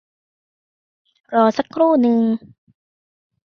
[1.35, 2.21] รอสักครู่หนึ่ง